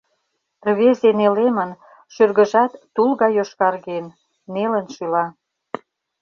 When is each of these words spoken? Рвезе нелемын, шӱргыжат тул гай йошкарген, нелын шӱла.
Рвезе 0.67 1.09
нелемын, 1.19 1.71
шӱргыжат 2.13 2.71
тул 2.93 3.11
гай 3.21 3.31
йошкарген, 3.37 4.05
нелын 4.53 4.85
шӱла. 4.95 5.25